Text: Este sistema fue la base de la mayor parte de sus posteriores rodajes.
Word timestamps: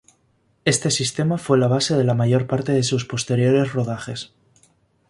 Este 0.65 0.89
sistema 0.89 1.37
fue 1.37 1.59
la 1.59 1.67
base 1.67 1.95
de 1.95 2.03
la 2.03 2.15
mayor 2.15 2.47
parte 2.47 2.71
de 2.71 2.81
sus 2.81 3.05
posteriores 3.05 3.71
rodajes. 3.71 4.33